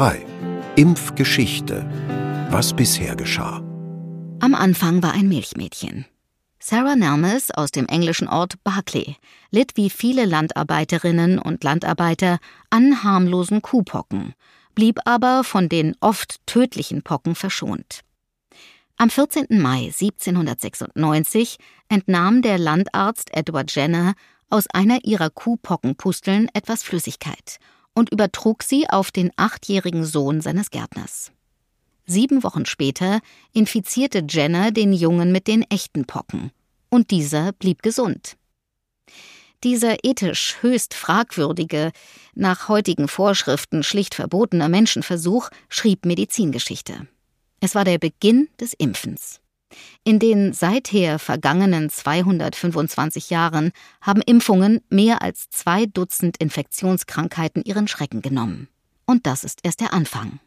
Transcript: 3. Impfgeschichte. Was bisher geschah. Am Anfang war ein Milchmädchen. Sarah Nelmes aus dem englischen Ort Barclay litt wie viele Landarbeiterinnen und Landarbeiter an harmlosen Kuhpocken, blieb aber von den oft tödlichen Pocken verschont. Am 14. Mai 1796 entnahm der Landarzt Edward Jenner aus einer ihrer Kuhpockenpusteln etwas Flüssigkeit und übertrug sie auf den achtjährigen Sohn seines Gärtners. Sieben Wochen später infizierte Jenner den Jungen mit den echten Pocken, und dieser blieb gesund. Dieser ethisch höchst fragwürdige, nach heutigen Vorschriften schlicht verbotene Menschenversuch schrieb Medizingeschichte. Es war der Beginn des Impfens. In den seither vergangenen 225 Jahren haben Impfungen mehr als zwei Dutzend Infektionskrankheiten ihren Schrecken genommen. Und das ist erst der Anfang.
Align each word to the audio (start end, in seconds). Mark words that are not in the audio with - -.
3. 0.00 0.24
Impfgeschichte. 0.76 1.86
Was 2.48 2.72
bisher 2.72 3.16
geschah. 3.16 3.58
Am 4.40 4.54
Anfang 4.54 5.02
war 5.02 5.12
ein 5.12 5.28
Milchmädchen. 5.28 6.06
Sarah 6.58 6.96
Nelmes 6.96 7.50
aus 7.50 7.70
dem 7.70 7.84
englischen 7.84 8.26
Ort 8.26 8.54
Barclay 8.64 9.16
litt 9.50 9.76
wie 9.76 9.90
viele 9.90 10.24
Landarbeiterinnen 10.24 11.38
und 11.38 11.62
Landarbeiter 11.64 12.38
an 12.70 13.04
harmlosen 13.04 13.60
Kuhpocken, 13.60 14.32
blieb 14.74 15.00
aber 15.04 15.44
von 15.44 15.68
den 15.68 15.94
oft 16.00 16.46
tödlichen 16.46 17.02
Pocken 17.02 17.34
verschont. 17.34 18.00
Am 18.96 19.10
14. 19.10 19.48
Mai 19.60 19.90
1796 19.92 21.58
entnahm 21.90 22.40
der 22.40 22.56
Landarzt 22.56 23.36
Edward 23.36 23.70
Jenner 23.74 24.14
aus 24.48 24.64
einer 24.72 25.04
ihrer 25.04 25.28
Kuhpockenpusteln 25.28 26.48
etwas 26.54 26.84
Flüssigkeit 26.84 27.58
und 27.94 28.10
übertrug 28.10 28.62
sie 28.62 28.88
auf 28.88 29.10
den 29.10 29.30
achtjährigen 29.36 30.04
Sohn 30.04 30.40
seines 30.40 30.70
Gärtners. 30.70 31.32
Sieben 32.06 32.42
Wochen 32.42 32.66
später 32.66 33.20
infizierte 33.52 34.24
Jenner 34.28 34.72
den 34.72 34.92
Jungen 34.92 35.32
mit 35.32 35.46
den 35.46 35.62
echten 35.70 36.06
Pocken, 36.06 36.50
und 36.88 37.10
dieser 37.10 37.52
blieb 37.52 37.82
gesund. 37.82 38.36
Dieser 39.62 40.04
ethisch 40.04 40.56
höchst 40.62 40.94
fragwürdige, 40.94 41.92
nach 42.34 42.68
heutigen 42.68 43.08
Vorschriften 43.08 43.82
schlicht 43.82 44.14
verbotene 44.14 44.68
Menschenversuch 44.68 45.50
schrieb 45.68 46.06
Medizingeschichte. 46.06 47.06
Es 47.60 47.74
war 47.74 47.84
der 47.84 47.98
Beginn 47.98 48.48
des 48.58 48.72
Impfens. 48.72 49.40
In 50.04 50.18
den 50.18 50.52
seither 50.52 51.18
vergangenen 51.18 51.90
225 51.90 53.30
Jahren 53.30 53.72
haben 54.00 54.22
Impfungen 54.22 54.80
mehr 54.88 55.22
als 55.22 55.48
zwei 55.50 55.86
Dutzend 55.86 56.36
Infektionskrankheiten 56.38 57.62
ihren 57.64 57.88
Schrecken 57.88 58.22
genommen. 58.22 58.68
Und 59.06 59.26
das 59.26 59.44
ist 59.44 59.60
erst 59.62 59.80
der 59.80 59.92
Anfang. 59.92 60.40